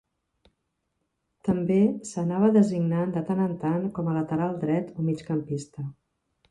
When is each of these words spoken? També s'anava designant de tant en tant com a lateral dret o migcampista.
També 1.49 1.77
s'anava 2.13 2.49
designant 2.57 3.15
de 3.19 3.25
tant 3.31 3.45
en 3.47 3.55
tant 3.67 3.89
com 3.99 4.11
a 4.15 4.19
lateral 4.21 4.61
dret 4.67 4.93
o 5.01 5.11
migcampista. 5.13 5.89